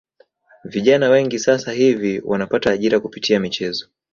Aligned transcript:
Vijana 0.63 1.09
wengi 1.09 1.39
sasa 1.39 1.71
hivi 1.71 2.21
wanapata 2.25 2.71
ajira 2.71 2.99
kupitia 2.99 3.39
michezo 3.39 3.89